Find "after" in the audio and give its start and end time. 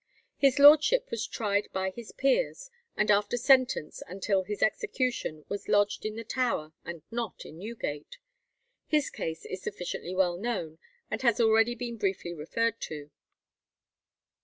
3.11-3.37